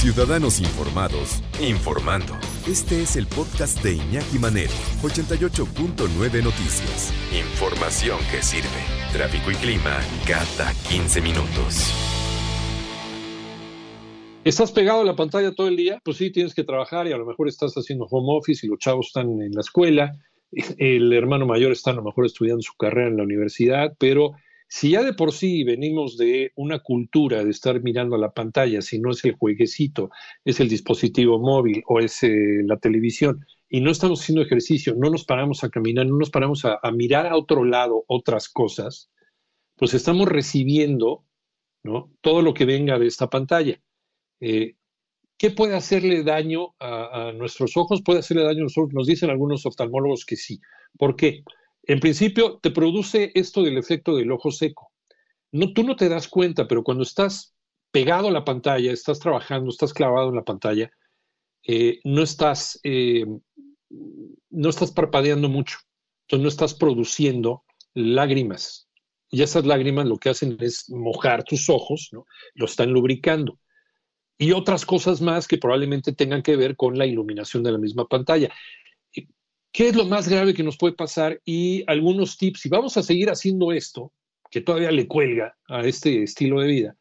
[0.00, 2.32] Ciudadanos informados, informando.
[2.66, 4.72] Este es el podcast de Iñaki Manero,
[5.02, 7.12] 88.9 Noticias.
[7.38, 8.80] Información que sirve.
[9.12, 11.92] Tráfico y clima cada 15 minutos.
[14.42, 16.00] ¿Estás pegado a la pantalla todo el día?
[16.02, 18.78] Pues sí, tienes que trabajar y a lo mejor estás haciendo home office y los
[18.78, 20.18] chavos están en la escuela,
[20.78, 24.32] el hermano mayor está a lo mejor estudiando su carrera en la universidad, pero
[24.72, 29.00] si ya de por sí venimos de una cultura de estar mirando la pantalla, si
[29.00, 30.10] no es el jueguecito,
[30.44, 35.10] es el dispositivo móvil o es eh, la televisión, y no estamos haciendo ejercicio, no
[35.10, 39.10] nos paramos a caminar, no nos paramos a, mirar a otro lado otras cosas,
[39.74, 41.24] pues estamos recibiendo
[42.20, 43.82] todo lo que venga de esta pantalla.
[44.38, 44.76] Eh,
[45.36, 48.02] ¿Qué puede hacerle daño a, a, nuestros ojos?
[48.04, 48.92] Puede hacerle daño a nosotros.
[48.92, 50.60] Nos dicen algunos oftalmólogos que sí.
[50.96, 51.42] ¿Por qué?
[51.84, 54.92] En principio, te produce esto del efecto del ojo seco.
[55.52, 57.54] No, tú no te das cuenta, pero cuando estás
[57.90, 60.90] pegado a la pantalla, estás trabajando, estás clavado en la pantalla,
[61.66, 63.26] eh, no, estás, eh,
[64.50, 65.78] no estás parpadeando mucho.
[66.22, 68.88] Entonces no estás produciendo lágrimas.
[69.30, 72.10] Y esas lágrimas lo que hacen es mojar tus ojos.
[72.54, 73.58] Lo están lubricando
[74.40, 78.08] y otras cosas más que probablemente tengan que ver con la iluminación de la misma
[78.08, 78.48] pantalla.
[79.72, 81.40] ¿Qué es lo más grave que nos puede pasar?
[81.44, 84.12] Y algunos tips, si vamos a seguir haciendo esto,
[84.50, 86.96] que todavía le cuelga a este estilo de vida,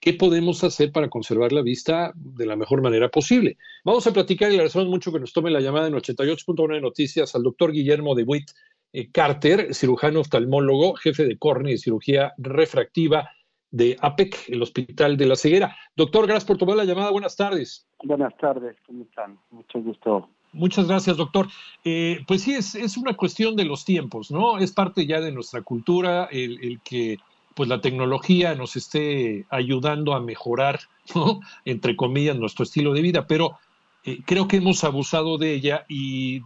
[0.00, 3.56] ¿qué podemos hacer para conservar la vista de la mejor manera posible?
[3.84, 6.80] Vamos a platicar y le agradecemos mucho que nos tome la llamada en 88.1 de
[6.80, 8.50] Noticias al doctor Guillermo de Witt
[8.92, 13.30] eh, Carter, cirujano oftalmólogo, jefe de córnea y cirugía refractiva
[13.70, 15.76] de APEC, el Hospital de la Ceguera.
[15.96, 17.10] Doctor, gracias por tomar la llamada.
[17.10, 17.86] Buenas tardes.
[18.02, 19.38] Buenas tardes, ¿cómo están?
[19.50, 20.28] Mucho gusto.
[20.52, 21.48] Muchas gracias, doctor.
[21.84, 24.58] Eh, pues sí, es, es, una cuestión de los tiempos, ¿no?
[24.58, 27.18] Es parte ya de nuestra cultura el, el que
[27.54, 30.80] pues la tecnología nos esté ayudando a mejorar,
[31.14, 31.40] ¿no?
[31.64, 33.58] entre comillas, nuestro estilo de vida, pero
[34.04, 36.42] eh, creo que hemos abusado de ella y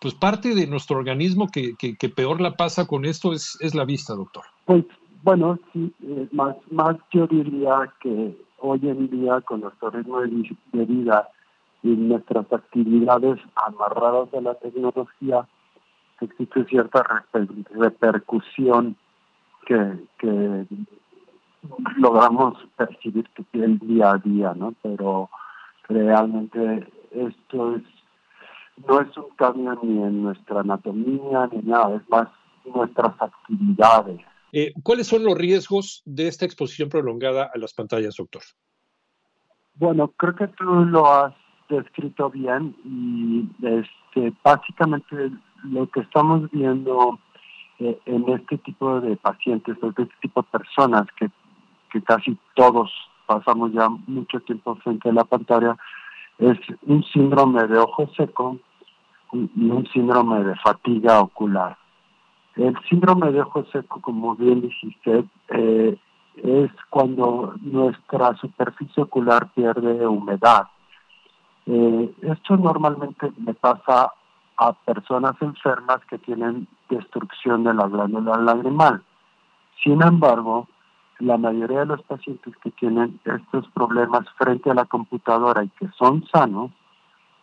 [0.00, 3.84] pues parte de nuestro organismo que, que, peor la pasa con esto es, es la
[3.84, 4.44] vista, doctor.
[4.64, 4.84] Pues
[5.22, 10.84] bueno, sí, eh, más, más yo diría que hoy en día con nuestro ritmo de
[10.86, 11.28] vida
[11.82, 15.46] y nuestras actividades amarradas a la tecnología,
[16.20, 17.24] existe cierta
[17.70, 18.96] repercusión
[19.66, 20.66] que, que
[21.96, 24.74] logramos percibir que el día a día, ¿no?
[24.82, 25.30] Pero
[25.88, 27.82] realmente esto es
[28.86, 32.28] no es un cambio ni en nuestra anatomía ni nada, es más
[32.64, 34.20] nuestras actividades.
[34.52, 38.42] Eh, ¿Cuáles son los riesgos de esta exposición prolongada a las pantallas, doctor?
[39.74, 41.34] Bueno, creo que tú lo has
[41.76, 45.30] descrito bien y este, básicamente
[45.64, 47.18] lo que estamos viendo
[47.78, 51.30] eh, en este tipo de pacientes, de este tipo de personas que,
[51.90, 52.90] que casi todos
[53.26, 55.76] pasamos ya mucho tiempo frente a la pantalla,
[56.38, 58.58] es un síndrome de ojo seco
[59.32, 61.76] y un síndrome de fatiga ocular.
[62.56, 65.96] El síndrome de ojo seco, como bien dijiste, eh,
[66.36, 70.66] es cuando nuestra superficie ocular pierde humedad.
[71.72, 74.12] Eh, esto normalmente le pasa
[74.56, 79.04] a personas enfermas que tienen destrucción de la glándula lagrimal.
[79.80, 80.66] Sin embargo,
[81.20, 85.86] la mayoría de los pacientes que tienen estos problemas frente a la computadora y que
[85.96, 86.72] son sanos,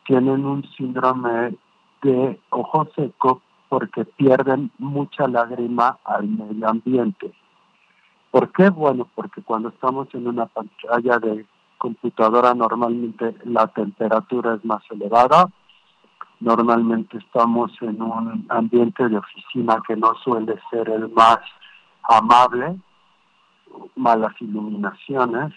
[0.05, 1.55] tienen un síndrome
[2.01, 7.31] de ojo seco porque pierden mucha lágrima al medio ambiente.
[8.31, 8.69] ¿Por qué?
[8.71, 11.45] Bueno, porque cuando estamos en una pantalla de
[11.77, 15.50] computadora normalmente la temperatura es más elevada,
[16.39, 21.39] normalmente estamos en un ambiente de oficina que no suele ser el más
[22.03, 22.77] amable,
[23.95, 25.53] malas iluminaciones,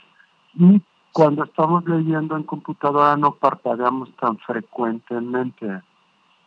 [0.55, 0.81] y
[1.13, 5.83] cuando estamos leyendo en computadora no parpadeamos tan frecuentemente.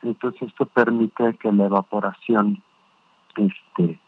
[0.01, 2.61] Entonces esto permite que la evaporación
[3.35, 3.99] este,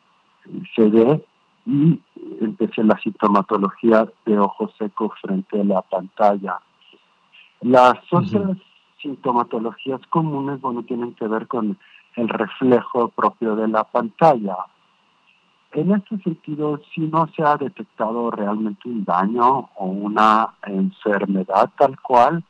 [0.76, 1.26] se dé
[1.66, 2.00] y
[2.42, 6.60] empiece la sintomatología de ojo seco frente a la pantalla.
[7.62, 8.62] Las otras uh -huh.
[9.02, 11.78] sintomatologías comunes, bueno, tienen que ver con
[12.16, 14.58] el reflejo propio de la pantalla.
[15.72, 22.00] en este sentido, si no se ha detectado realmente un daño o una enfermedad tal
[22.00, 22.46] cual,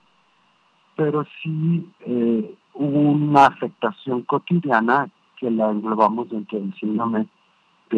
[0.96, 7.26] pero sí eh, una afectación cotidiana que la englobamos dentro del síndrome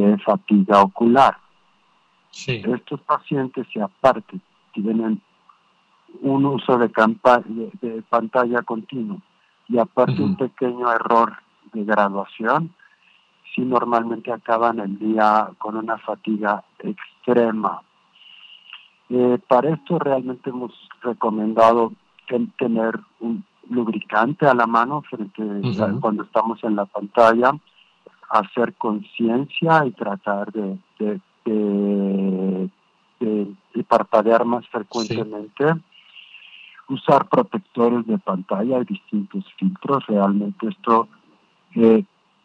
[0.01, 1.37] de fatiga ocular.
[2.31, 4.39] Estos pacientes, si aparte
[4.73, 5.21] tienen
[6.21, 6.89] un uso de,
[7.81, 9.21] de, pantalla continuo
[9.67, 11.33] y aparte un pequeño error
[11.73, 12.73] de graduación,
[13.53, 17.81] si normalmente acaban el día con una fatiga extrema.
[19.09, 20.71] Eh, para esto realmente hemos
[21.01, 21.91] recomendado
[22.57, 25.41] tener un lubricante a la mano frente
[26.01, 27.51] cuando estamos en la pantalla,
[28.29, 32.69] hacer conciencia y tratar de, de,
[33.87, 35.65] parpadear más frecuentemente.
[36.89, 40.05] Usar protectores de pantalla y distintos filtros.
[40.07, 41.07] Realmente esto
[41.75, 42.03] eh,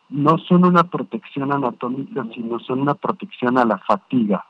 [0.09, 4.45] no son una protección anatómica, sino son una protección a la fatiga.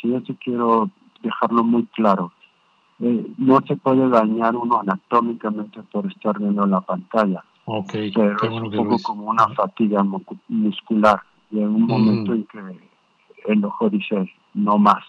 [0.00, 0.90] Sí, eso quiero
[1.22, 2.32] dejarlo muy claro.
[3.00, 7.42] Eh, no se puede dañar uno anatómicamente por estar viendo la pantalla.
[7.72, 10.02] Okay, pero es un poco como una fatiga
[10.48, 11.20] muscular.
[11.52, 12.58] Y en un momento en que
[13.46, 15.04] el ojo dice no más.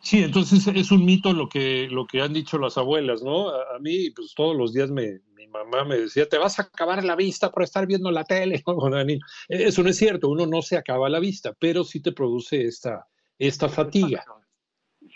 [0.00, 3.48] Sí, entonces es un mito lo que, lo que han dicho las abuelas, ¿no?
[3.48, 7.04] A, mí, pues todos los días me, mi mamá me decía, te vas a acabar
[7.04, 8.62] la vista por estar viendo la tele.
[9.48, 13.06] Eso no es cierto, uno no se acaba la vista, pero sí te produce esta,
[13.38, 14.24] esta fatiga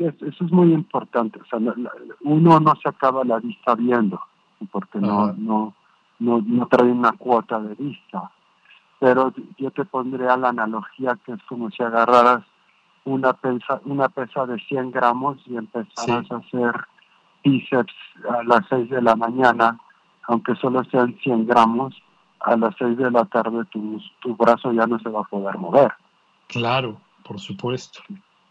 [0.09, 1.41] eso es muy importante.
[1.41, 1.59] O sea,
[2.23, 4.21] uno no se acaba la vista viendo,
[4.67, 5.75] porque no, no,
[6.19, 8.31] no, no trae una cuota de vista.
[8.99, 12.45] Pero yo te pondría la analogía que es como si agarraras
[13.05, 16.75] una pesa, una pesa de 100 gramos y empezaras a hacer
[17.43, 17.95] bíceps
[18.29, 19.79] a las 6 de la mañana,
[20.29, 21.95] aunque solo sean 100 gramos,
[22.41, 25.59] a las 6 de la tarde tu, tu brazo ya no se va a poder
[25.59, 25.93] mover.
[26.47, 28.01] Claro, por supuesto.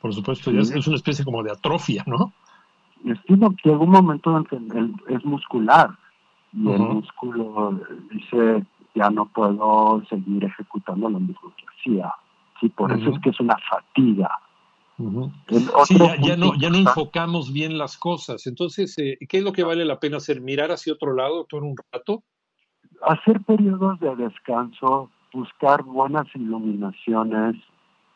[0.01, 2.31] Por supuesto, ya es, una especie como de atrofia, ¿no?
[3.05, 5.91] Estimo que llega un momento en que es muscular
[6.53, 7.79] y el músculo
[8.11, 8.65] dice
[8.95, 12.13] ya no puedo seguir ejecutando lo mismo que hacía.
[12.59, 14.29] Sí, por eso es que es una fatiga.
[15.85, 18.45] Sí, ya, no, ya no enfocamos bien las cosas.
[18.47, 20.41] Entonces, eh, ¿qué es lo que vale la pena hacer?
[20.41, 22.23] ¿Mirar hacia otro lado todo un rato?
[23.07, 27.55] Hacer periodos de descanso, buscar buenas iluminaciones,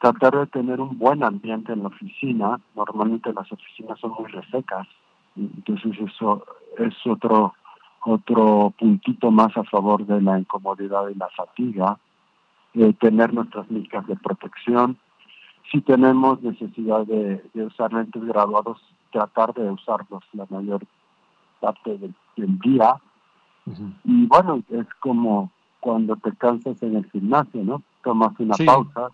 [0.03, 2.59] tratar de tener un buen ambiente en la oficina.
[2.75, 4.85] Normalmente las oficinas son muy resecas,
[5.37, 6.45] entonces eso
[6.77, 7.53] es otro
[8.05, 11.97] otro puntito más a favor de la incomodidad y la fatiga.
[12.73, 14.97] Eh, tener nuestras micas de protección.
[15.71, 20.81] Si tenemos necesidad de, usar lentes graduados, tratar de usarlos la mayor
[21.61, 22.97] parte del, día.
[24.03, 27.81] Y bueno, es como cuando te cansas en el gimnasio, ¿no?
[28.03, 29.09] Tomas una pausa,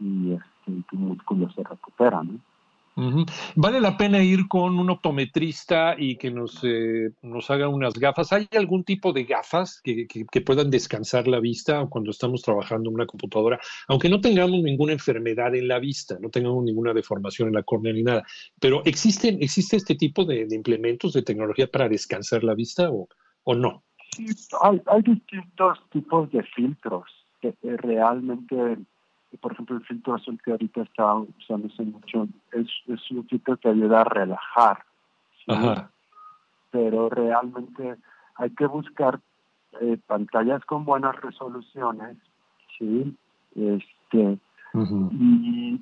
[0.00, 2.38] y este, tu músculo se recupera, ¿no?
[3.56, 8.32] ¿Vale la pena ir con un optometrista y que nos, eh, nos haga unas gafas?
[8.32, 12.94] ¿Hay algún tipo de gafas que, que, puedan descansar la vista cuando estamos trabajando en
[12.94, 13.60] una computadora?
[13.88, 17.92] Aunque no tengamos ninguna enfermedad en la vista, no tengamos ninguna deformación en la córnea
[17.92, 18.24] ni nada.
[18.58, 23.08] Pero ¿existe, existe este tipo de, implementos de tecnología para descansar la vista o,
[23.44, 23.82] o no?
[24.16, 24.24] Sí,
[24.62, 27.04] hay, hay distintos tipos de filtros
[27.42, 28.78] que realmente
[29.40, 33.68] por ejemplo, el filtro azul que ahorita está usándose mucho es, es un filtro que
[33.68, 34.84] ayuda a relajar.
[36.70, 37.96] Pero realmente
[38.36, 39.20] hay que buscar
[39.80, 42.16] eh, pantallas con buenas resoluciones,
[42.78, 43.16] ¿sí?
[43.54, 44.38] Este,
[45.12, 45.80] Y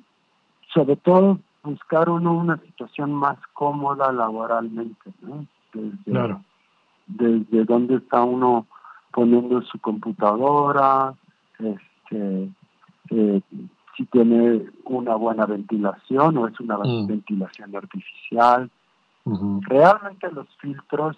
[0.73, 5.45] sobre todo buscar uno una situación más cómoda laboralmente, ¿no?
[5.73, 6.43] Desde, claro.
[7.07, 8.65] Desde donde está uno
[9.11, 11.13] poniendo su computadora,
[11.59, 12.49] este,
[13.09, 13.41] eh,
[13.95, 17.07] si tiene una buena ventilación o es una mm.
[17.07, 18.69] ventilación artificial.
[19.61, 21.17] Realmente los filtros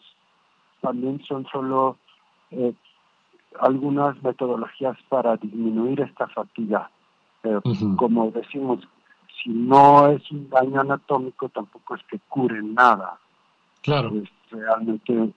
[0.79, 1.97] también son solo
[2.51, 2.73] eh,
[3.59, 6.89] algunas metodologías para disminuir esta fatiga.
[7.41, 7.61] Pero
[7.97, 8.87] como decimos,
[9.43, 13.17] si no es un daño anatómico, tampoco es que cure nada.
[13.81, 14.11] Claro.
[14.15, 15.33] Es realmente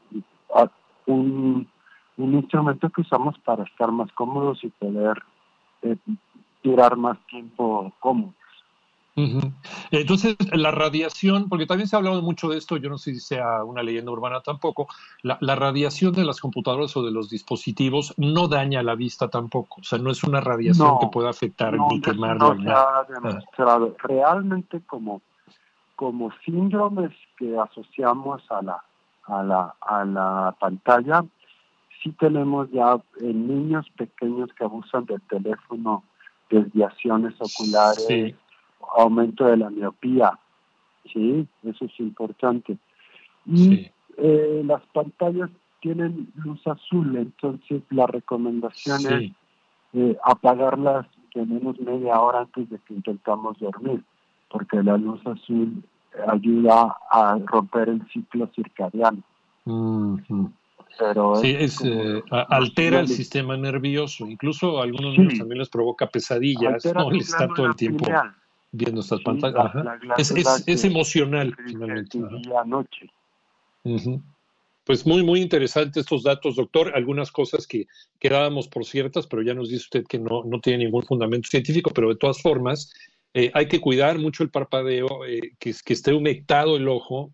[1.06, 1.66] un,
[2.16, 5.22] un instrumento que usamos para estar más cómodos y poder
[5.82, 5.96] eh,
[6.62, 8.34] durar más tiempo cómodos.
[9.90, 13.20] Entonces, la radiación, porque también se ha hablado mucho de esto, yo no sé si
[13.20, 14.88] sea una leyenda urbana tampoco,
[15.22, 19.84] la, radiación de las computadoras o de los dispositivos no daña la vista tampoco, o
[19.84, 22.36] sea, no es una radiación que pueda afectar ni quemar.
[22.36, 23.96] No ha demostrado.
[24.02, 25.20] Realmente como,
[25.96, 28.84] como síndromes que asociamos a la,
[29.24, 31.24] a la, a la pantalla,
[32.02, 36.04] sí tenemos ya en niños pequeños que abusan del teléfono
[36.50, 38.34] desviaciones oculares,
[38.96, 40.38] aumento de la miopía.
[41.12, 42.76] Sí, eso es importante.
[43.46, 49.32] Y eh, las pantallas tienen luz azul, entonces la recomendación es
[49.94, 54.02] eh, apagarlas de menos media hora antes de que intentamos dormir,
[54.50, 55.82] porque la luz azul
[56.28, 59.22] ayuda a romper el ciclo circadiano.
[60.98, 66.08] Pero sí, es, eh, altera el sistema nervioso, incluso a algunos niños también les provoca
[66.08, 68.06] pesadillas, está todo el tiempo
[68.72, 69.72] viendo estas pantallas.
[70.18, 72.18] es, es, emocional, finalmente.
[72.58, 73.10] Anoche.
[74.84, 76.92] Pues muy, muy interesantes estos datos, doctor.
[76.94, 77.86] Algunas cosas que
[78.18, 81.90] quedábamos por ciertas, pero ya nos dice usted que no, no tiene ningún fundamento científico,
[81.94, 82.92] pero de todas formas,
[83.34, 87.30] eh, hay que cuidar mucho el parpadeo, eh, que, que, esté humectado el ojo,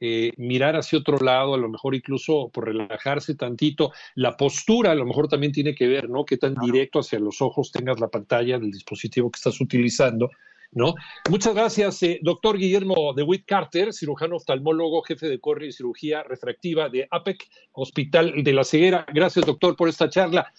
[0.00, 3.92] eh, mirar hacia otro lado, a lo mejor incluso por relajarse tantito.
[4.14, 6.24] La postura a lo mejor también tiene que ver, ¿no?
[6.24, 10.30] Qué tan directo hacia los ojos tengas la pantalla del dispositivo que estás utilizando.
[10.70, 10.94] ¿No?
[11.30, 16.90] Muchas gracias, doctor Guillermo de Witt Carter, cirujano oftalmólogo, jefe de corre y cirugía refractiva
[16.90, 19.06] de APEC, Hospital de la Ceguera.
[19.14, 20.52] Gracias, doctor, por esta charla.